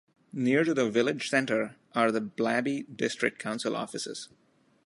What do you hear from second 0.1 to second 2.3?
Near to the village centre are the